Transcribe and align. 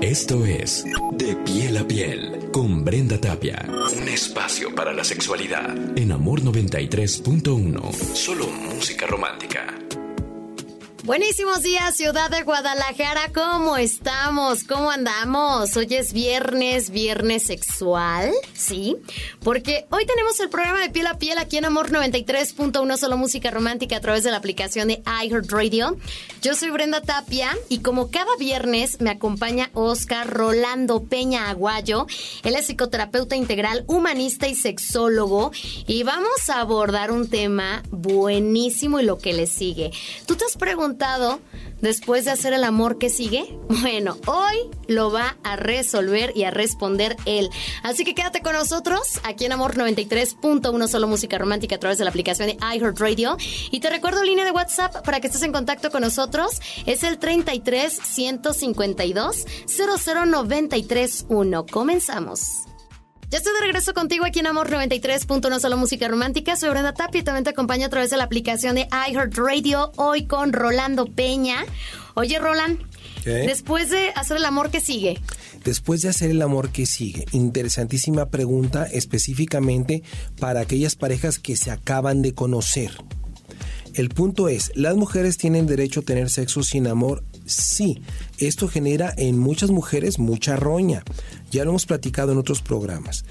Esto 0.00 0.46
es 0.46 0.82
De 1.12 1.36
Piel 1.44 1.76
a 1.76 1.86
Piel 1.86 2.48
con 2.52 2.82
Brenda 2.84 3.20
Tapia. 3.20 3.66
Un 3.68 4.08
espacio 4.08 4.74
para 4.74 4.94
la 4.94 5.04
sexualidad 5.04 5.76
en 5.94 6.12
Amor 6.12 6.40
93.1. 6.40 7.92
Solo 8.14 8.46
música 8.46 9.06
romántica. 9.06 9.66
Buenísimos 11.04 11.62
días, 11.62 11.96
ciudad 11.96 12.30
de 12.30 12.42
Guadalajara. 12.42 13.30
¿Cómo 13.34 13.78
estamos? 13.78 14.64
¿Cómo 14.64 14.90
andamos? 14.90 15.74
Hoy 15.74 15.86
es 15.94 16.12
viernes, 16.12 16.90
viernes 16.90 17.44
sexual, 17.44 18.30
¿sí? 18.52 18.98
Porque 19.42 19.86
hoy 19.90 20.04
tenemos 20.04 20.38
el 20.40 20.50
programa 20.50 20.82
de 20.82 20.90
piel 20.90 21.06
a 21.06 21.16
piel 21.16 21.38
aquí 21.38 21.56
en 21.56 21.64
Amor 21.64 21.90
93.1, 21.90 22.98
solo 22.98 23.16
música 23.16 23.50
romántica 23.50 23.96
a 23.96 24.00
través 24.00 24.24
de 24.24 24.30
la 24.30 24.36
aplicación 24.36 24.88
de 24.88 25.02
iHeartRadio. 25.24 25.96
Yo 26.42 26.54
soy 26.54 26.68
Brenda 26.68 27.00
Tapia 27.00 27.56
y 27.70 27.78
como 27.78 28.10
cada 28.10 28.36
viernes 28.38 29.00
me 29.00 29.08
acompaña 29.08 29.70
Oscar 29.72 30.28
Rolando 30.28 31.04
Peña 31.04 31.48
Aguayo. 31.48 32.06
Él 32.42 32.56
es 32.56 32.66
psicoterapeuta 32.66 33.36
integral, 33.36 33.84
humanista 33.86 34.48
y 34.48 34.54
sexólogo. 34.54 35.50
Y 35.86 36.02
vamos 36.02 36.50
a 36.50 36.60
abordar 36.60 37.10
un 37.10 37.30
tema 37.30 37.82
buenísimo 37.90 39.00
y 39.00 39.04
lo 39.04 39.16
que 39.16 39.32
le 39.32 39.46
sigue. 39.46 39.92
¿Tú 40.26 40.36
te 40.36 40.44
has 40.44 40.58
preguntado 40.58 40.89
después 41.80 42.24
de 42.24 42.30
hacer 42.30 42.52
el 42.52 42.64
amor 42.64 42.98
que 42.98 43.10
sigue? 43.10 43.58
Bueno, 43.80 44.16
hoy 44.26 44.70
lo 44.88 45.10
va 45.10 45.36
a 45.42 45.56
resolver 45.56 46.32
y 46.34 46.44
a 46.44 46.50
responder 46.50 47.16
él. 47.24 47.48
Así 47.82 48.04
que 48.04 48.14
quédate 48.14 48.42
con 48.42 48.52
nosotros 48.52 49.20
aquí 49.22 49.46
en 49.46 49.52
Amor 49.52 49.76
93.1 49.76 50.88
solo 50.88 51.06
música 51.06 51.38
romántica 51.38 51.76
a 51.76 51.78
través 51.78 51.98
de 51.98 52.04
la 52.04 52.10
aplicación 52.10 52.48
de 52.48 52.58
iHeartRadio. 52.76 53.36
Y 53.70 53.80
te 53.80 53.90
recuerdo 53.90 54.22
línea 54.22 54.44
de 54.44 54.50
WhatsApp 54.50 55.04
para 55.04 55.20
que 55.20 55.28
estés 55.28 55.42
en 55.42 55.52
contacto 55.52 55.90
con 55.90 56.02
nosotros. 56.02 56.60
Es 56.86 57.04
el 57.04 57.18
33 57.18 57.98
152 58.02 59.46
00931. 59.66 61.66
Comenzamos. 61.66 62.69
Ya 63.30 63.38
estoy 63.38 63.52
de 63.54 63.60
regreso 63.60 63.94
contigo 63.94 64.24
aquí 64.24 64.40
en 64.40 64.48
Amor 64.48 64.68
93.1 64.68 65.60
Solo 65.60 65.76
Música 65.76 66.08
Romántica. 66.08 66.56
Soy 66.56 66.70
Brenda 66.70 66.94
Tapia 66.94 67.20
y 67.20 67.22
también 67.22 67.44
te 67.44 67.50
acompaño 67.50 67.86
a 67.86 67.88
través 67.88 68.10
de 68.10 68.16
la 68.16 68.24
aplicación 68.24 68.74
de 68.74 68.88
iHeartRadio. 69.08 69.92
Hoy 69.94 70.24
con 70.24 70.52
Rolando 70.52 71.06
Peña. 71.06 71.64
Oye, 72.14 72.40
Roland, 72.40 72.80
después 73.24 73.88
de 73.90 74.08
hacer 74.16 74.38
el 74.38 74.44
amor, 74.44 74.72
¿qué 74.72 74.80
sigue? 74.80 75.20
Después 75.62 76.02
de 76.02 76.08
hacer 76.08 76.32
el 76.32 76.42
amor, 76.42 76.72
¿qué 76.72 76.86
sigue? 76.86 77.24
Interesantísima 77.30 78.30
pregunta 78.30 78.86
específicamente 78.86 80.02
para 80.40 80.58
aquellas 80.58 80.96
parejas 80.96 81.38
que 81.38 81.54
se 81.54 81.70
acaban 81.70 82.22
de 82.22 82.34
conocer. 82.34 82.90
El 83.94 84.08
punto 84.08 84.48
es, 84.48 84.72
¿las 84.74 84.96
mujeres 84.96 85.36
tienen 85.36 85.68
derecho 85.68 86.00
a 86.00 86.02
tener 86.02 86.30
sexo 86.30 86.64
sin 86.64 86.88
amor? 86.88 87.22
Sí, 87.52 88.02
esto 88.38 88.68
genera 88.68 89.12
en 89.16 89.38
muchas 89.38 89.70
mujeres 89.70 90.18
mucha 90.18 90.56
roña. 90.56 91.02
Ya 91.50 91.64
lo 91.64 91.70
hemos 91.70 91.86
platicado 91.86 92.32
en 92.32 92.38
otros 92.38 92.62
programas. 92.62 93.24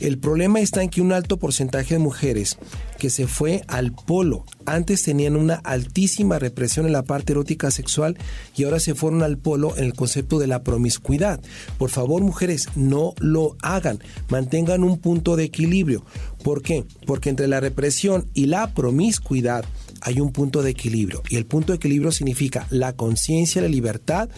El 0.00 0.18
problema 0.18 0.60
está 0.60 0.82
en 0.82 0.88
que 0.88 1.00
un 1.00 1.12
alto 1.12 1.38
porcentaje 1.38 1.94
de 1.94 2.00
mujeres 2.00 2.58
que 2.98 3.10
se 3.10 3.26
fue 3.26 3.62
al 3.68 3.92
polo, 3.92 4.44
antes 4.66 5.02
tenían 5.02 5.36
una 5.36 5.54
altísima 5.54 6.38
represión 6.38 6.86
en 6.86 6.92
la 6.92 7.04
parte 7.04 7.32
erótica 7.32 7.70
sexual 7.70 8.16
y 8.56 8.64
ahora 8.64 8.80
se 8.80 8.94
fueron 8.94 9.22
al 9.22 9.38
polo 9.38 9.76
en 9.76 9.84
el 9.84 9.94
concepto 9.94 10.38
de 10.38 10.46
la 10.46 10.62
promiscuidad. 10.62 11.40
Por 11.78 11.90
favor, 11.90 12.22
mujeres, 12.22 12.68
no 12.76 13.14
lo 13.18 13.56
hagan. 13.62 14.00
Mantengan 14.30 14.84
un 14.84 14.98
punto 14.98 15.36
de 15.36 15.44
equilibrio. 15.44 16.04
¿Por 16.42 16.62
qué? 16.62 16.84
Porque 17.06 17.30
entre 17.30 17.46
la 17.46 17.60
represión 17.60 18.26
y 18.34 18.46
la 18.46 18.74
promiscuidad 18.74 19.64
hay 20.00 20.20
un 20.20 20.32
punto 20.32 20.62
de 20.62 20.70
equilibrio. 20.70 21.22
Y 21.28 21.36
el 21.36 21.46
punto 21.46 21.72
de 21.72 21.76
equilibrio 21.76 22.12
significa 22.12 22.66
la 22.70 22.94
conciencia, 22.94 23.62
la 23.62 23.68
libertad 23.68 24.28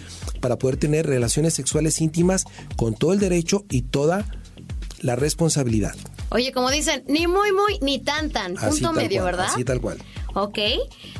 para 0.40 0.58
poder 0.58 0.76
tener 0.76 1.06
relaciones 1.06 1.54
sexuales 1.54 2.00
íntimas 2.00 2.44
con 2.76 2.94
todo 2.94 3.12
el 3.12 3.18
derecho 3.18 3.64
y 3.70 3.82
toda 3.82 4.26
la 5.00 5.16
responsabilidad. 5.16 5.94
Oye, 6.30 6.52
como 6.52 6.70
dicen, 6.70 7.04
ni 7.08 7.26
muy, 7.26 7.52
muy, 7.52 7.78
ni 7.82 7.98
tan, 7.98 8.30
tan. 8.30 8.54
Punto 8.54 8.92
medio, 8.92 9.24
¿verdad? 9.24 9.46
Así 9.50 9.64
tal 9.64 9.80
cual. 9.80 9.98
Ok. 10.34 10.58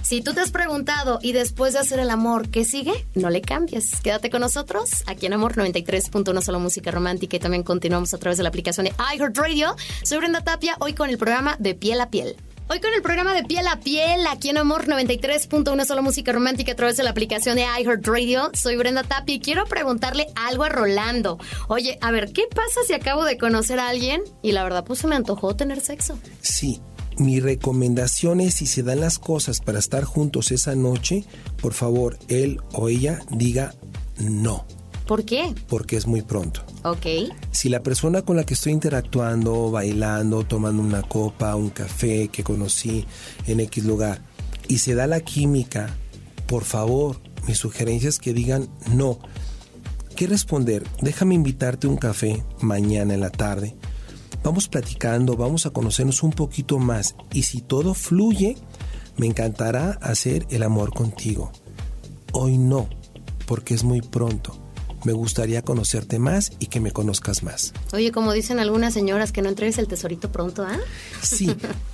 Si 0.00 0.22
tú 0.22 0.32
te 0.32 0.40
has 0.40 0.50
preguntado 0.50 1.18
y 1.20 1.32
después 1.32 1.74
de 1.74 1.80
hacer 1.80 1.98
el 1.98 2.10
amor, 2.10 2.48
¿qué 2.48 2.64
sigue? 2.64 2.92
No 3.14 3.28
le 3.28 3.42
cambies. 3.42 4.00
Quédate 4.00 4.30
con 4.30 4.40
nosotros 4.40 5.04
aquí 5.06 5.26
en 5.26 5.34
Amor 5.34 5.54
93.1 5.54 6.40
Solo 6.40 6.60
Música 6.60 6.90
Romántica 6.90 7.36
y 7.36 7.40
también 7.40 7.62
continuamos 7.62 8.14
a 8.14 8.18
través 8.18 8.38
de 8.38 8.42
la 8.42 8.48
aplicación 8.48 8.86
de 8.86 8.92
iHeartRadio. 9.14 9.76
Soy 10.02 10.18
Brenda 10.18 10.42
Tapia, 10.42 10.76
hoy 10.80 10.94
con 10.94 11.10
el 11.10 11.18
programa 11.18 11.56
De 11.58 11.74
Piel 11.74 12.00
a 12.00 12.08
Piel. 12.08 12.36
Hoy 12.68 12.80
con 12.80 12.94
el 12.94 13.02
programa 13.02 13.34
de 13.34 13.44
piel 13.44 13.66
a 13.66 13.80
piel, 13.80 14.26
aquí 14.26 14.48
en 14.48 14.56
Amor 14.56 14.86
93.1 14.86 15.84
Solo 15.84 16.02
Música 16.02 16.32
Romántica 16.32 16.72
a 16.72 16.74
través 16.74 16.96
de 16.96 17.02
la 17.02 17.10
aplicación 17.10 17.56
de 17.56 17.62
iHeartRadio. 17.62 18.50
Soy 18.54 18.76
Brenda 18.76 19.02
Tapi 19.02 19.34
y 19.34 19.40
quiero 19.40 19.66
preguntarle 19.66 20.28
algo 20.34 20.64
a 20.64 20.68
Rolando. 20.68 21.38
Oye, 21.68 21.98
a 22.00 22.10
ver, 22.10 22.32
¿qué 22.32 22.44
pasa 22.54 22.80
si 22.86 22.94
acabo 22.94 23.24
de 23.24 23.36
conocer 23.36 23.78
a 23.78 23.88
alguien 23.88 24.22
y 24.42 24.52
la 24.52 24.64
verdad 24.64 24.84
pues 24.84 25.00
se 25.00 25.06
me 25.06 25.16
antojó 25.16 25.54
tener 25.54 25.80
sexo? 25.80 26.18
Sí, 26.40 26.80
mi 27.18 27.40
recomendación 27.40 28.40
es 28.40 28.54
si 28.54 28.66
se 28.66 28.82
dan 28.82 29.00
las 29.00 29.18
cosas 29.18 29.60
para 29.60 29.78
estar 29.78 30.04
juntos 30.04 30.50
esa 30.50 30.74
noche, 30.74 31.24
por 31.60 31.74
favor, 31.74 32.18
él 32.28 32.60
o 32.72 32.88
ella 32.88 33.20
diga 33.30 33.74
no. 34.18 34.64
¿Por 35.12 35.26
qué? 35.26 35.54
Porque 35.68 35.98
es 35.98 36.06
muy 36.06 36.22
pronto. 36.22 36.64
Ok. 36.84 37.34
Si 37.50 37.68
la 37.68 37.82
persona 37.82 38.22
con 38.22 38.34
la 38.34 38.44
que 38.44 38.54
estoy 38.54 38.72
interactuando, 38.72 39.70
bailando, 39.70 40.42
tomando 40.44 40.80
una 40.80 41.02
copa, 41.02 41.54
un 41.54 41.68
café 41.68 42.28
que 42.28 42.42
conocí 42.42 43.04
en 43.46 43.60
X 43.60 43.84
lugar, 43.84 44.22
y 44.68 44.78
se 44.78 44.94
da 44.94 45.06
la 45.06 45.20
química, 45.20 45.94
por 46.46 46.64
favor, 46.64 47.20
mi 47.46 47.54
sugerencia 47.54 48.08
es 48.08 48.18
que 48.18 48.32
digan 48.32 48.70
no. 48.94 49.18
¿Qué 50.16 50.26
responder? 50.26 50.82
Déjame 51.02 51.34
invitarte 51.34 51.88
a 51.88 51.90
un 51.90 51.98
café 51.98 52.42
mañana 52.62 53.12
en 53.12 53.20
la 53.20 53.28
tarde. 53.28 53.76
Vamos 54.42 54.66
platicando, 54.66 55.36
vamos 55.36 55.66
a 55.66 55.70
conocernos 55.72 56.22
un 56.22 56.32
poquito 56.32 56.78
más 56.78 57.16
y 57.34 57.42
si 57.42 57.60
todo 57.60 57.92
fluye, 57.92 58.56
me 59.18 59.26
encantará 59.26 59.90
hacer 60.00 60.46
el 60.48 60.62
amor 60.62 60.94
contigo. 60.94 61.52
Hoy 62.32 62.56
no, 62.56 62.88
porque 63.44 63.74
es 63.74 63.84
muy 63.84 64.00
pronto 64.00 64.61
me 65.04 65.12
gustaría 65.12 65.62
conocerte 65.62 66.18
más 66.18 66.52
y 66.58 66.66
que 66.66 66.80
me 66.80 66.92
conozcas 66.92 67.42
más. 67.42 67.72
Oye, 67.92 68.12
como 68.12 68.32
dicen 68.32 68.58
algunas 68.58 68.94
señoras, 68.94 69.32
que 69.32 69.42
no 69.42 69.48
entregues 69.48 69.78
el 69.78 69.88
tesorito 69.88 70.30
pronto, 70.30 70.64
¿ah? 70.64 70.78
Sí. 71.22 71.54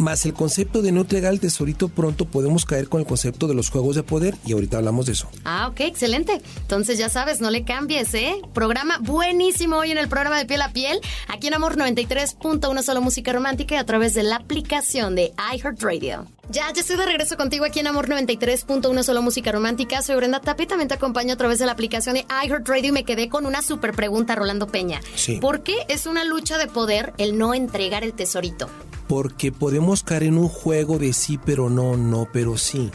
Más 0.00 0.24
el 0.24 0.32
concepto 0.32 0.80
de 0.80 0.92
no 0.92 1.02
entregar 1.02 1.30
el 1.30 1.40
tesorito 1.40 1.90
pronto, 1.90 2.24
podemos 2.24 2.64
caer 2.64 2.88
con 2.88 3.02
el 3.02 3.06
concepto 3.06 3.46
de 3.48 3.54
los 3.54 3.68
juegos 3.68 3.96
de 3.96 4.02
poder 4.02 4.34
y 4.46 4.54
ahorita 4.54 4.78
hablamos 4.78 5.04
de 5.04 5.12
eso. 5.12 5.28
Ah, 5.44 5.68
ok, 5.68 5.80
excelente. 5.80 6.40
Entonces 6.56 6.96
ya 6.96 7.10
sabes, 7.10 7.42
no 7.42 7.50
le 7.50 7.64
cambies, 7.64 8.14
¿eh? 8.14 8.40
Programa 8.54 8.96
buenísimo 9.02 9.76
hoy 9.76 9.90
en 9.90 9.98
el 9.98 10.08
programa 10.08 10.38
de 10.38 10.46
piel 10.46 10.62
a 10.62 10.72
piel, 10.72 10.98
aquí 11.28 11.48
en 11.48 11.54
Amor 11.54 11.76
93.1 11.76 12.82
Solo 12.82 13.02
Música 13.02 13.34
Romántica 13.34 13.74
y 13.74 13.78
a 13.78 13.84
través 13.84 14.14
de 14.14 14.22
la 14.22 14.36
aplicación 14.36 15.14
de 15.14 15.34
iHeartRadio. 15.54 16.26
Ya, 16.48 16.72
ya 16.72 16.80
estoy 16.80 16.96
de 16.96 17.04
regreso 17.04 17.36
contigo 17.36 17.66
aquí 17.66 17.80
en 17.80 17.86
Amor 17.86 18.08
93.1 18.08 19.02
Solo 19.02 19.20
Música 19.20 19.52
Romántica. 19.52 20.00
Soy 20.00 20.16
Brenda 20.16 20.40
Tapi, 20.40 20.64
también 20.64 20.88
te 20.88 20.94
acompaño 20.94 21.34
a 21.34 21.36
través 21.36 21.58
de 21.58 21.66
la 21.66 21.72
aplicación 21.72 22.14
de 22.14 22.24
iHeartRadio 22.42 22.88
y 22.88 22.92
me 22.92 23.04
quedé 23.04 23.28
con 23.28 23.44
una 23.44 23.60
super 23.60 23.92
pregunta, 23.92 24.34
Rolando 24.34 24.66
Peña. 24.66 25.02
Sí. 25.14 25.36
¿Por 25.36 25.62
qué 25.62 25.84
es 25.88 26.06
una 26.06 26.24
lucha 26.24 26.56
de 26.56 26.68
poder 26.68 27.12
el 27.18 27.36
no 27.36 27.52
entregar 27.52 28.02
el 28.02 28.14
tesorito? 28.14 28.70
Porque 29.10 29.50
podemos 29.50 30.04
caer 30.04 30.22
en 30.22 30.38
un 30.38 30.46
juego 30.46 31.00
de 31.00 31.12
sí 31.12 31.36
pero 31.44 31.68
no, 31.68 31.96
no 31.96 32.28
pero 32.32 32.56
sí. 32.56 32.92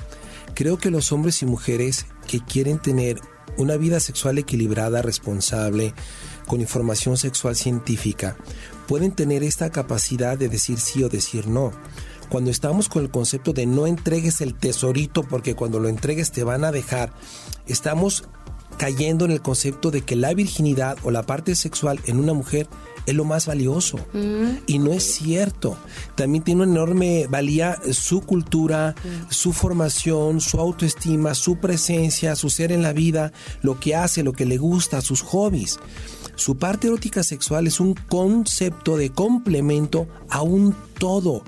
Creo 0.53 0.77
que 0.77 0.89
los 0.89 1.11
hombres 1.11 1.41
y 1.41 1.45
mujeres 1.45 2.05
que 2.25 2.39
quieren 2.39 2.79
tener 2.79 3.19
una 3.57 3.75
vida 3.75 3.99
sexual 3.99 4.37
equilibrada, 4.37 5.01
responsable, 5.01 5.93
con 6.47 6.61
información 6.61 7.17
sexual 7.17 7.57
científica, 7.57 8.37
pueden 8.87 9.11
tener 9.11 9.43
esta 9.43 9.69
capacidad 9.71 10.37
de 10.37 10.47
decir 10.47 10.79
sí 10.79 11.03
o 11.03 11.09
decir 11.09 11.47
no 11.47 11.73
cuando 12.29 12.49
estamos 12.49 12.89
con 12.89 13.03
el 13.03 13.11
concepto 13.11 13.53
de 13.53 13.65
no 13.65 13.85
entregues 13.85 14.39
el 14.39 14.55
tesorito 14.55 15.21
porque 15.23 15.53
cuando 15.53 15.79
lo 15.79 15.89
entregues 15.89 16.31
te 16.31 16.43
van 16.43 16.63
a 16.63 16.71
dejar, 16.71 17.13
estamos 17.67 18.23
cayendo 18.77 19.25
en 19.25 19.31
el 19.31 19.41
concepto 19.41 19.91
de 19.91 20.01
que 20.01 20.15
la 20.15 20.33
virginidad 20.33 20.97
o 21.03 21.11
la 21.11 21.23
parte 21.23 21.55
sexual 21.55 21.99
en 22.05 22.19
una 22.19 22.33
mujer 22.33 22.67
es 23.05 23.13
lo 23.13 23.23
más 23.23 23.45
valioso. 23.45 23.99
Y 24.67 24.79
no 24.79 24.91
es 24.91 25.03
cierto. 25.03 25.77
También 26.15 26.43
tiene 26.43 26.63
una 26.63 26.71
enorme 26.71 27.27
valía 27.29 27.77
su 27.91 28.21
cultura, 28.21 28.95
su 29.29 29.53
formación, 29.53 30.41
su 30.41 30.59
autoestima, 30.59 31.35
su 31.35 31.57
presencia, 31.57 32.35
su 32.35 32.49
ser 32.49 32.71
en 32.71 32.81
la 32.81 32.93
vida, 32.93 33.31
lo 33.61 33.79
que 33.79 33.95
hace, 33.95 34.23
lo 34.23 34.33
que 34.33 34.45
le 34.45 34.57
gusta, 34.57 35.01
sus 35.01 35.21
hobbies. 35.21 35.79
Su 36.35 36.57
parte 36.57 36.87
erótica 36.87 37.23
sexual 37.23 37.67
es 37.67 37.79
un 37.79 37.93
concepto 37.93 38.97
de 38.97 39.11
complemento 39.11 40.07
a 40.29 40.41
un 40.41 40.75
todo 40.99 41.43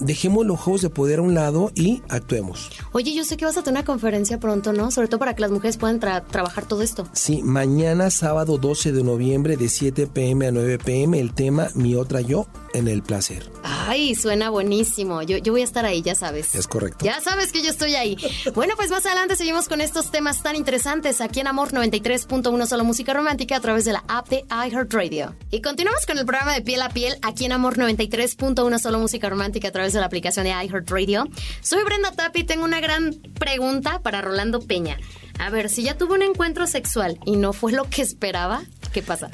dejemos 0.00 0.46
los 0.46 0.58
juegos 0.60 0.82
de 0.82 0.90
poder 0.90 1.18
a 1.18 1.22
un 1.22 1.34
lado 1.34 1.70
y 1.74 2.02
actuemos. 2.08 2.70
Oye, 2.92 3.14
yo 3.14 3.24
sé 3.24 3.36
que 3.36 3.44
vas 3.44 3.56
a 3.56 3.62
tener 3.62 3.78
una 3.78 3.84
conferencia 3.84 4.40
pronto, 4.40 4.72
¿no? 4.72 4.90
Sobre 4.90 5.08
todo 5.08 5.18
para 5.18 5.34
que 5.34 5.42
las 5.42 5.50
mujeres 5.50 5.76
puedan 5.76 6.00
trabajar 6.00 6.66
todo 6.66 6.82
esto. 6.82 7.06
Sí, 7.12 7.42
mañana 7.42 8.10
sábado 8.10 8.58
12 8.58 8.92
de 8.92 9.04
noviembre 9.04 9.56
de 9.56 9.68
7 9.68 10.06
pm 10.06 10.46
a 10.46 10.52
9 10.52 10.78
pm 10.78 11.18
el 11.18 11.32
tema 11.32 11.68
Mi 11.74 11.94
otra 11.94 12.20
yo 12.20 12.46
en 12.74 12.88
el 12.88 13.02
placer. 13.02 13.57
Ay, 13.88 14.14
suena 14.14 14.50
buenísimo. 14.50 15.22
Yo, 15.22 15.38
yo 15.38 15.52
voy 15.52 15.62
a 15.62 15.64
estar 15.64 15.86
ahí, 15.86 16.02
ya 16.02 16.14
sabes. 16.14 16.54
Es 16.54 16.66
correcto. 16.66 17.06
Ya 17.06 17.22
sabes 17.22 17.52
que 17.52 17.62
yo 17.62 17.70
estoy 17.70 17.94
ahí. 17.94 18.18
Bueno, 18.54 18.74
pues 18.76 18.90
más 18.90 19.06
adelante 19.06 19.34
seguimos 19.34 19.66
con 19.66 19.80
estos 19.80 20.10
temas 20.10 20.42
tan 20.42 20.56
interesantes 20.56 21.22
aquí 21.22 21.40
en 21.40 21.46
Amor 21.46 21.72
93.1 21.72 22.66
Solo 22.66 22.84
Música 22.84 23.14
Romántica 23.14 23.56
a 23.56 23.60
través 23.60 23.86
de 23.86 23.94
la 23.94 24.04
app 24.08 24.28
de 24.28 24.44
iHeartRadio. 24.50 25.34
Y 25.50 25.62
continuamos 25.62 26.04
con 26.04 26.18
el 26.18 26.26
programa 26.26 26.52
de 26.52 26.60
Piel 26.60 26.82
a 26.82 26.90
Piel 26.90 27.16
aquí 27.22 27.46
en 27.46 27.52
Amor 27.52 27.78
93.1 27.78 28.78
Solo 28.78 28.98
Música 28.98 29.30
Romántica 29.30 29.68
a 29.68 29.72
través 29.72 29.94
de 29.94 30.00
la 30.00 30.06
aplicación 30.06 30.44
de 30.44 30.50
iHeartRadio. 30.50 31.24
Soy 31.62 31.82
Brenda 31.82 32.12
Tapi 32.12 32.40
y 32.40 32.44
tengo 32.44 32.64
una 32.64 32.80
gran 32.80 33.14
pregunta 33.38 34.00
para 34.02 34.20
Rolando 34.20 34.60
Peña. 34.60 34.98
A 35.38 35.50
ver, 35.50 35.68
si 35.70 35.84
ya 35.84 35.96
tuvo 35.96 36.14
un 36.14 36.22
encuentro 36.22 36.66
sexual 36.66 37.18
y 37.24 37.36
no 37.36 37.52
fue 37.52 37.72
lo 37.72 37.84
que 37.84 38.02
esperaba, 38.02 38.62
¿qué 38.92 39.02
pasa? 39.02 39.30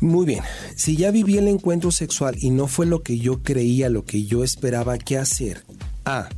Muy 0.00 0.26
bien, 0.26 0.44
si 0.76 0.96
ya 0.96 1.10
viví 1.10 1.38
el 1.38 1.48
encuentro 1.48 1.90
sexual 1.90 2.36
y 2.38 2.50
no 2.50 2.66
fue 2.66 2.86
lo 2.86 3.02
que 3.02 3.18
yo 3.18 3.42
creía, 3.42 3.88
lo 3.88 4.04
que 4.04 4.24
yo 4.24 4.44
esperaba, 4.44 4.98
¿qué 4.98 5.18
hacer? 5.18 5.64
A. 6.04 6.28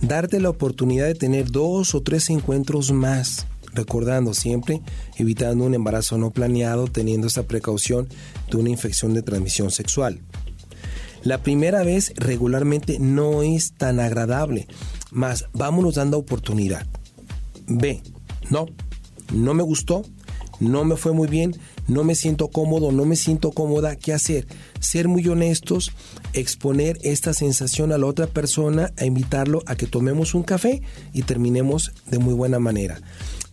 Darte 0.00 0.40
la 0.40 0.48
oportunidad 0.48 1.06
de 1.06 1.14
tener 1.14 1.50
dos 1.50 1.94
o 1.94 2.02
tres 2.02 2.30
encuentros 2.30 2.90
más, 2.90 3.46
recordando 3.74 4.32
siempre, 4.32 4.80
evitando 5.16 5.64
un 5.64 5.74
embarazo 5.74 6.16
no 6.16 6.30
planeado, 6.30 6.86
teniendo 6.86 7.26
esta 7.26 7.42
precaución 7.42 8.08
de 8.50 8.56
una 8.56 8.70
infección 8.70 9.12
de 9.12 9.22
transmisión 9.22 9.70
sexual. 9.70 10.20
La 11.22 11.42
primera 11.42 11.82
vez 11.82 12.14
regularmente 12.16 12.98
no 12.98 13.42
es 13.42 13.74
tan 13.74 14.00
agradable, 14.00 14.68
más 15.10 15.44
vámonos 15.52 15.96
dando 15.96 16.16
oportunidad. 16.16 16.86
B. 17.70 18.02
No, 18.50 18.66
no 19.32 19.54
me 19.54 19.62
gustó, 19.62 20.02
no 20.58 20.84
me 20.84 20.96
fue 20.96 21.12
muy 21.12 21.28
bien, 21.28 21.56
no 21.88 22.04
me 22.04 22.14
siento 22.14 22.48
cómodo, 22.48 22.92
no 22.92 23.04
me 23.04 23.16
siento 23.16 23.50
cómoda, 23.52 23.96
¿qué 23.96 24.12
hacer? 24.12 24.46
Ser 24.78 25.08
muy 25.08 25.26
honestos, 25.26 25.92
exponer 26.32 26.98
esta 27.02 27.32
sensación 27.32 27.92
a 27.92 27.98
la 27.98 28.06
otra 28.06 28.26
persona, 28.26 28.92
a 28.98 29.06
invitarlo 29.06 29.62
a 29.66 29.76
que 29.76 29.86
tomemos 29.86 30.34
un 30.34 30.42
café 30.42 30.82
y 31.12 31.22
terminemos 31.22 31.92
de 32.10 32.18
muy 32.18 32.34
buena 32.34 32.58
manera. 32.58 33.00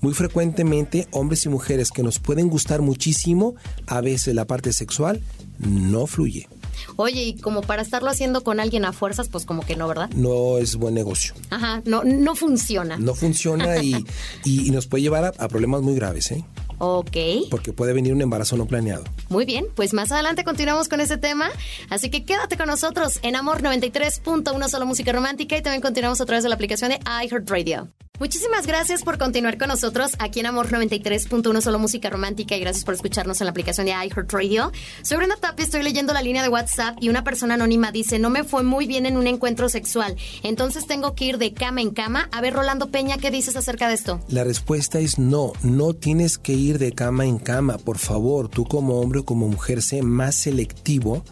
Muy 0.01 0.13
frecuentemente, 0.13 1.07
hombres 1.11 1.45
y 1.45 1.49
mujeres 1.49 1.91
que 1.91 2.03
nos 2.03 2.19
pueden 2.19 2.49
gustar 2.49 2.81
muchísimo, 2.81 3.55
a 3.87 4.01
veces 4.01 4.35
la 4.35 4.45
parte 4.45 4.73
sexual 4.73 5.21
no 5.59 6.05
fluye. 6.05 6.47
Oye, 6.95 7.23
y 7.23 7.37
como 7.37 7.61
para 7.61 7.81
estarlo 7.81 8.09
haciendo 8.09 8.43
con 8.43 8.59
alguien 8.59 8.85
a 8.85 8.93
fuerzas, 8.93 9.29
pues 9.29 9.45
como 9.45 9.65
que 9.65 9.75
no, 9.75 9.87
¿verdad? 9.87 10.09
No 10.15 10.57
es 10.57 10.75
buen 10.75 10.93
negocio. 10.93 11.33
Ajá, 11.49 11.81
no, 11.85 12.03
no 12.03 12.35
funciona. 12.35 12.97
No 12.97 13.15
funciona 13.15 13.81
y, 13.81 14.05
y, 14.43 14.69
nos 14.71 14.87
puede 14.87 15.03
llevar 15.03 15.33
a, 15.37 15.47
problemas 15.47 15.81
muy 15.81 15.95
graves, 15.95 16.31
¿eh? 16.31 16.43
Ok. 16.79 17.17
Porque 17.49 17.73
puede 17.73 17.93
venir 17.93 18.13
un 18.13 18.21
embarazo 18.21 18.55
no 18.55 18.67
planeado. 18.67 19.03
Muy 19.29 19.45
bien, 19.45 19.65
pues 19.75 19.93
más 19.93 20.11
adelante 20.11 20.43
continuamos 20.43 20.87
con 20.87 21.01
ese 21.01 21.17
tema. 21.17 21.49
Así 21.89 22.09
que 22.09 22.23
quédate 22.23 22.57
con 22.57 22.67
nosotros 22.67 23.19
en 23.23 23.35
Amor 23.35 23.63
93.1 23.63 24.69
Solo 24.69 24.85
Música 24.85 25.11
Romántica 25.11 25.57
y 25.57 25.61
también 25.61 25.81
continuamos 25.81 26.21
a 26.21 26.25
través 26.25 26.43
de 26.43 26.49
la 26.49 26.55
aplicación 26.55 26.91
de 26.91 26.99
iHeartRadio. 27.23 27.89
Muchísimas 28.19 28.65
gracias 28.65 29.03
por 29.03 29.19
continuar 29.19 29.59
con 29.59 29.67
nosotros 29.67 30.13
aquí 30.17 30.39
en 30.39 30.47
Amor 30.47 30.69
93.1 30.69 31.61
Solo 31.61 31.77
Música 31.77 32.09
Romántica 32.09 32.57
y 32.57 32.59
gracias 32.59 32.83
por 32.83 32.95
escucharnos 32.95 33.39
en 33.41 33.45
la 33.45 33.51
aplicación 33.51 33.85
de 33.85 33.91
iHeartRadio. 33.91 34.71
Soy 35.03 35.17
Brenda 35.17 35.35
Tapia, 35.35 35.63
estoy 35.63 35.83
leyendo 35.83 36.13
la 36.13 36.23
línea 36.23 36.41
de 36.41 36.49
WhatsApp 36.49 36.97
y 36.99 37.09
una 37.09 37.23
persona 37.23 37.53
anónima 37.53 37.91
dice, 37.91 38.17
no 38.17 38.31
me 38.31 38.43
fue 38.43 38.63
muy 38.63 38.87
bien 38.87 39.05
en 39.05 39.17
un 39.17 39.27
encuentro 39.27 39.69
sexual, 39.69 40.15
entonces 40.41 40.87
tengo 40.87 41.13
que 41.13 41.25
ir 41.25 41.37
de 41.37 41.53
cama 41.53 41.81
en 41.81 41.91
cama. 41.91 42.27
A 42.31 42.41
ver, 42.41 42.55
Rolando 42.55 42.87
Peña, 42.87 43.19
¿qué 43.19 43.29
dices 43.29 43.55
acerca 43.55 43.87
de 43.87 43.93
esto? 43.93 44.19
La 44.29 44.43
respuesta 44.43 44.97
es 44.97 45.19
no, 45.19 45.53
no 45.61 45.93
tienes 45.93 46.39
que 46.39 46.53
ir 46.53 46.79
de 46.79 46.93
cama 46.93 47.25
en 47.25 47.37
cama. 47.37 47.77
Por 47.77 47.99
favor, 47.99 48.49
tú 48.49 48.65
como 48.65 48.99
hombre 48.99 49.19
o 49.19 49.25
como 49.25 49.47
mujer, 49.47 49.83
sé 49.83 50.01
más 50.01 50.33
selectivo 50.33 51.23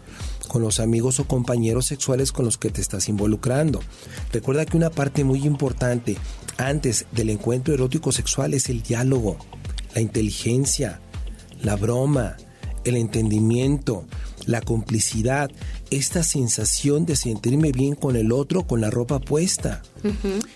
con 0.46 0.62
los 0.62 0.78
amigos 0.78 1.18
o 1.18 1.26
compañeros 1.26 1.86
sexuales 1.86 2.30
con 2.30 2.44
los 2.44 2.58
que 2.58 2.70
te 2.70 2.80
estás 2.80 3.08
involucrando. 3.08 3.80
Recuerda 4.32 4.64
que 4.64 4.76
una 4.76 4.90
parte 4.90 5.24
muy 5.24 5.44
importante 5.44 6.16
antes 6.58 7.06
del 7.12 7.30
encuentro 7.30 7.74
erótico 7.74 8.12
sexual 8.12 8.54
es 8.54 8.68
el 8.68 8.82
diálogo, 8.82 9.36
la 9.94 10.00
inteligencia, 10.00 11.00
la 11.62 11.76
broma, 11.76 12.36
el 12.84 12.96
entendimiento, 12.96 14.04
la 14.46 14.60
complicidad, 14.60 15.50
esta 15.90 16.22
sensación 16.22 17.04
de 17.04 17.16
sentirme 17.16 17.72
bien 17.72 17.94
con 17.94 18.16
el 18.16 18.32
otro 18.32 18.66
con 18.66 18.80
la 18.80 18.90
ropa 18.90 19.20
puesta. 19.20 19.82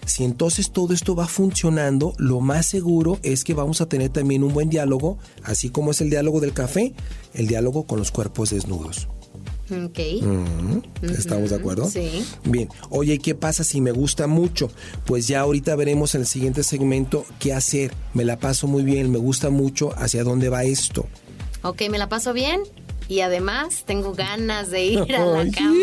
Si 0.06 0.24
entonces 0.24 0.70
todo 0.70 0.94
esto 0.94 1.14
va 1.14 1.26
funcionando, 1.26 2.14
lo 2.18 2.40
más 2.40 2.66
seguro 2.66 3.18
es 3.22 3.44
que 3.44 3.54
vamos 3.54 3.80
a 3.80 3.86
tener 3.86 4.10
también 4.10 4.44
un 4.44 4.52
buen 4.52 4.70
diálogo, 4.70 5.18
así 5.42 5.70
como 5.70 5.90
es 5.90 6.00
el 6.00 6.10
diálogo 6.10 6.40
del 6.40 6.52
café, 6.52 6.94
el 7.34 7.46
diálogo 7.46 7.84
con 7.84 7.98
los 7.98 8.10
cuerpos 8.10 8.50
desnudos. 8.50 9.08
Ok. 9.70 9.98
¿Estamos 11.02 11.50
de 11.50 11.56
acuerdo? 11.56 11.88
Sí. 11.88 12.24
Bien. 12.44 12.68
Oye, 12.90 13.18
¿qué 13.18 13.34
pasa 13.34 13.64
si 13.64 13.80
me 13.80 13.92
gusta 13.92 14.26
mucho? 14.26 14.70
Pues 15.06 15.28
ya 15.28 15.40
ahorita 15.40 15.76
veremos 15.76 16.14
en 16.14 16.22
el 16.22 16.26
siguiente 16.26 16.62
segmento 16.62 17.24
qué 17.38 17.52
hacer. 17.52 17.92
Me 18.14 18.24
la 18.24 18.38
paso 18.38 18.66
muy 18.66 18.82
bien, 18.82 19.10
me 19.10 19.18
gusta 19.18 19.50
mucho. 19.50 19.94
¿Hacia 19.96 20.24
dónde 20.24 20.48
va 20.48 20.64
esto? 20.64 21.06
Ok, 21.62 21.82
me 21.90 21.98
la 21.98 22.08
paso 22.08 22.32
bien. 22.32 22.62
Y 23.08 23.22
además 23.22 23.82
tengo 23.86 24.14
ganas 24.14 24.70
de 24.70 24.84
ir 24.84 25.16
a 25.16 25.24
la 25.24 25.50
cama. 25.50 25.74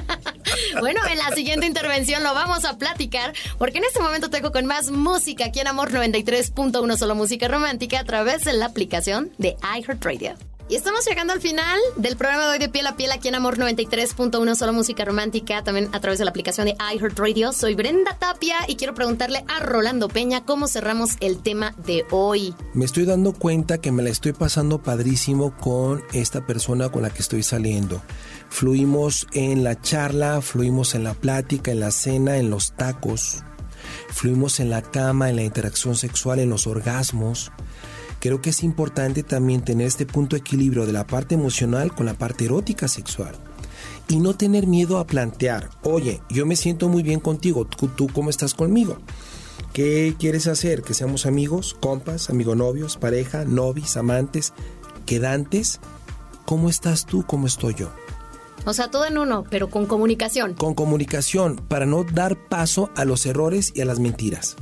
bueno, 0.80 1.00
en 1.10 1.18
la 1.18 1.34
siguiente 1.34 1.66
intervención 1.66 2.22
lo 2.22 2.32
vamos 2.32 2.64
a 2.64 2.78
platicar 2.78 3.32
porque 3.58 3.78
en 3.78 3.84
este 3.84 4.00
momento 4.00 4.30
tengo 4.30 4.52
con 4.52 4.66
más 4.66 4.92
música 4.92 5.46
aquí 5.46 5.58
en 5.58 5.66
Amor 5.66 5.90
93.1 5.90 6.96
Solo 6.96 7.14
Música 7.16 7.48
Romántica 7.48 7.98
a 7.98 8.04
través 8.04 8.44
de 8.44 8.52
la 8.52 8.66
aplicación 8.66 9.32
de 9.38 9.56
iHeartRadio. 9.62 10.49
Y 10.70 10.76
estamos 10.76 11.04
llegando 11.04 11.32
al 11.32 11.40
final 11.40 11.80
del 11.96 12.16
programa 12.16 12.44
de 12.44 12.52
hoy 12.52 12.58
de 12.60 12.68
Piel 12.68 12.86
a 12.86 12.96
Piel 12.96 13.10
aquí 13.10 13.26
en 13.26 13.34
Amor 13.34 13.58
93.1 13.58 14.54
Solo 14.54 14.72
Música 14.72 15.04
Romántica, 15.04 15.64
también 15.64 15.88
a 15.92 15.98
través 15.98 16.20
de 16.20 16.24
la 16.24 16.30
aplicación 16.30 16.66
de 16.66 16.76
iHeartRadio. 16.94 17.52
Soy 17.52 17.74
Brenda 17.74 18.16
Tapia 18.20 18.54
y 18.68 18.76
quiero 18.76 18.94
preguntarle 18.94 19.44
a 19.48 19.58
Rolando 19.58 20.06
Peña 20.06 20.44
cómo 20.44 20.68
cerramos 20.68 21.16
el 21.18 21.42
tema 21.42 21.74
de 21.84 22.04
hoy. 22.12 22.54
Me 22.72 22.84
estoy 22.84 23.04
dando 23.04 23.32
cuenta 23.32 23.78
que 23.78 23.90
me 23.90 24.04
la 24.04 24.10
estoy 24.10 24.32
pasando 24.32 24.80
padrísimo 24.80 25.56
con 25.56 26.04
esta 26.12 26.46
persona 26.46 26.88
con 26.88 27.02
la 27.02 27.10
que 27.10 27.22
estoy 27.22 27.42
saliendo. 27.42 28.00
Fluimos 28.48 29.26
en 29.32 29.64
la 29.64 29.80
charla, 29.80 30.40
fluimos 30.40 30.94
en 30.94 31.02
la 31.02 31.14
plática, 31.14 31.72
en 31.72 31.80
la 31.80 31.90
cena, 31.90 32.36
en 32.36 32.48
los 32.48 32.76
tacos. 32.76 33.42
Fluimos 34.10 34.60
en 34.60 34.70
la 34.70 34.82
cama, 34.82 35.30
en 35.30 35.34
la 35.34 35.42
interacción 35.42 35.96
sexual, 35.96 36.38
en 36.38 36.50
los 36.50 36.68
orgasmos 36.68 37.50
creo 38.20 38.40
que 38.40 38.50
es 38.50 38.62
importante 38.62 39.22
también 39.22 39.62
tener 39.62 39.86
este 39.86 40.06
punto 40.06 40.36
de 40.36 40.40
equilibrio 40.40 40.86
de 40.86 40.92
la 40.92 41.06
parte 41.06 41.34
emocional 41.34 41.92
con 41.94 42.06
la 42.06 42.14
parte 42.14 42.44
erótica 42.44 42.86
sexual. 42.86 43.34
Y 44.08 44.16
no 44.18 44.34
tener 44.34 44.66
miedo 44.66 44.98
a 44.98 45.06
plantear, 45.06 45.70
oye, 45.82 46.20
yo 46.28 46.44
me 46.44 46.56
siento 46.56 46.88
muy 46.88 47.02
bien 47.02 47.20
contigo, 47.20 47.64
¿tú, 47.64 48.08
cómo 48.12 48.28
estás 48.30 48.54
conmigo? 48.54 48.98
¿Qué 49.72 50.14
quieres 50.18 50.46
hacer? 50.46 50.82
¿Que 50.82 50.94
seamos 50.94 51.26
amigos, 51.26 51.76
compas, 51.80 52.28
amigo 52.28 52.54
novios, 52.54 52.96
pareja, 52.96 53.44
novis, 53.44 53.96
amantes, 53.96 54.52
quedantes? 55.06 55.80
¿Cómo 56.44 56.68
estás 56.68 57.06
tú? 57.06 57.24
¿Cómo 57.24 57.46
estoy 57.46 57.74
yo? 57.74 57.90
O 58.64 58.74
sea, 58.74 58.90
todo 58.90 59.06
en 59.06 59.18
uno, 59.18 59.44
pero 59.50 59.70
con 59.70 59.86
comunicación. 59.86 60.54
Con 60.54 60.74
comunicación, 60.74 61.56
para 61.56 61.86
no 61.86 62.04
dar 62.04 62.36
paso 62.48 62.90
a 62.96 63.04
los 63.04 63.26
errores 63.26 63.72
y 63.74 63.80
a 63.80 63.84
las 63.84 63.98
mentiras. 63.98 64.56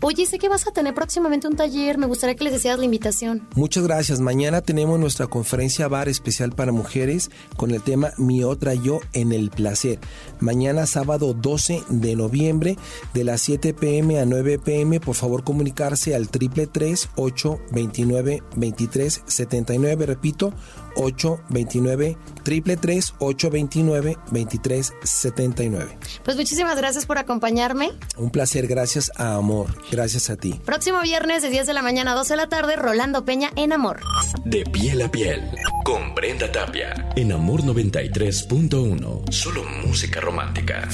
Oye, 0.00 0.26
sé 0.26 0.38
que 0.38 0.48
vas 0.48 0.66
a 0.66 0.72
tener 0.72 0.94
próximamente 0.94 1.48
un 1.48 1.56
taller. 1.56 1.98
Me 1.98 2.06
gustaría 2.06 2.34
que 2.34 2.44
les 2.44 2.52
deseas 2.52 2.78
la 2.78 2.84
invitación. 2.84 3.46
Muchas 3.54 3.84
gracias. 3.84 4.20
Mañana 4.20 4.60
tenemos 4.60 4.98
nuestra 4.98 5.26
conferencia 5.26 5.88
bar 5.88 6.08
especial 6.08 6.52
para 6.52 6.72
mujeres 6.72 7.30
con 7.56 7.70
el 7.70 7.82
tema 7.82 8.12
Mi 8.18 8.44
otra 8.44 8.74
yo 8.74 9.00
en 9.12 9.32
el 9.32 9.50
placer. 9.50 9.98
Mañana 10.40 10.86
sábado 10.86 11.34
12 11.34 11.84
de 11.88 12.16
noviembre 12.16 12.76
de 13.14 13.24
las 13.24 13.40
7 13.42 13.74
pm 13.74 14.20
a 14.20 14.26
9 14.26 14.58
pm. 14.58 15.00
Por 15.00 15.14
favor, 15.14 15.44
comunicarse 15.44 16.14
al 16.14 16.28
triple 16.28 16.68
829 17.16 18.42
2379. 18.56 20.06
Repito, 20.06 20.52
829 20.96 22.16
333 22.42 23.14
829 23.18 24.16
2379. 24.30 25.98
Pues 26.24 26.36
muchísimas 26.36 26.76
gracias 26.76 27.06
por 27.06 27.18
acompañarme. 27.18 27.92
Un 28.16 28.30
placer, 28.30 28.66
gracias 28.66 29.10
a 29.16 29.34
Amor, 29.34 29.74
gracias 29.90 30.30
a 30.30 30.36
ti. 30.36 30.60
Próximo 30.64 31.00
viernes 31.02 31.42
de 31.42 31.50
10 31.50 31.66
de 31.66 31.74
la 31.74 31.82
mañana 31.82 32.12
a 32.12 32.14
12 32.14 32.34
de 32.34 32.36
la 32.36 32.48
tarde, 32.48 32.76
Rolando 32.76 33.24
Peña 33.24 33.50
en 33.56 33.72
Amor. 33.72 34.00
De 34.44 34.64
piel 34.64 35.02
a 35.02 35.10
piel, 35.10 35.42
con 35.84 36.14
Brenda 36.14 36.50
Tapia, 36.50 36.94
en 37.16 37.32
Amor 37.32 37.62
93.1, 37.62 39.32
solo 39.32 39.64
música 39.84 40.20
romántica. 40.20 40.88